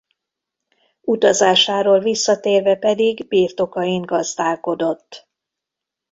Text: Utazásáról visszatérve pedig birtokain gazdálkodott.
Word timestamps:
Utazásáról 1.01 1.99
visszatérve 1.99 2.75
pedig 2.75 3.27
birtokain 3.27 4.01
gazdálkodott. 4.01 5.27